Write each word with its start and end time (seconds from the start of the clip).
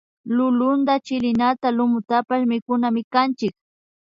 Lulunta 0.35 0.93
chilinata 1.05 1.67
lumutapash 1.77 2.45
mikunamikanchik 2.51 3.55